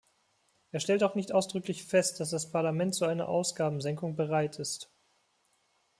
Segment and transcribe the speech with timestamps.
[0.71, 4.89] Er stellt auch nicht ausdrücklich fest, dass das Parlament zu einer Ausgabensenkung bereit ist.